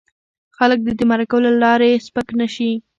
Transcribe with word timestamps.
خلک 0.57 0.79
دې 0.85 0.93
د 0.97 1.01
مرکو 1.11 1.37
له 1.45 1.51
لارې 1.63 2.01
سپک 2.05 2.27
نه 2.39 2.47
شي. 2.55 2.71